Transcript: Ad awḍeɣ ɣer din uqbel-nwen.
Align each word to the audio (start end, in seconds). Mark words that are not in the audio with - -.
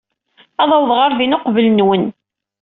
Ad 0.61 0.69
awḍeɣ 0.77 0.97
ɣer 1.01 1.11
din 1.19 1.35
uqbel-nwen. 1.37 2.05